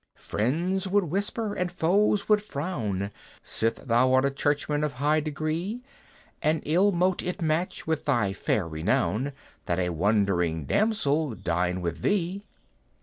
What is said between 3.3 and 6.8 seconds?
Sith thou art a Churchman of high degree, And